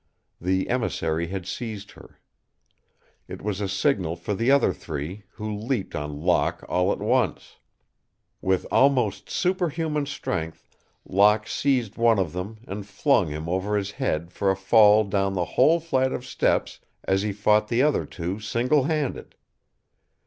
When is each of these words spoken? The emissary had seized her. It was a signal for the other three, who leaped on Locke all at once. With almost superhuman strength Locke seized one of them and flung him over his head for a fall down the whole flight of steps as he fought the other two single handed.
The 0.41 0.67
emissary 0.67 1.27
had 1.27 1.45
seized 1.45 1.91
her. 1.91 2.19
It 3.27 3.39
was 3.43 3.61
a 3.61 3.69
signal 3.69 4.15
for 4.15 4.33
the 4.33 4.49
other 4.49 4.73
three, 4.73 5.25
who 5.33 5.55
leaped 5.55 5.93
on 5.95 6.19
Locke 6.19 6.65
all 6.67 6.91
at 6.91 6.97
once. 6.97 7.57
With 8.41 8.65
almost 8.71 9.29
superhuman 9.29 10.07
strength 10.07 10.65
Locke 11.05 11.47
seized 11.47 11.97
one 11.97 12.17
of 12.17 12.33
them 12.33 12.57
and 12.67 12.83
flung 12.83 13.27
him 13.27 13.47
over 13.47 13.77
his 13.77 13.91
head 13.91 14.31
for 14.31 14.49
a 14.49 14.57
fall 14.57 15.03
down 15.03 15.35
the 15.35 15.45
whole 15.53 15.79
flight 15.79 16.11
of 16.13 16.25
steps 16.25 16.79
as 17.03 17.21
he 17.21 17.31
fought 17.31 17.67
the 17.67 17.83
other 17.83 18.07
two 18.07 18.39
single 18.39 18.85
handed. 18.85 19.35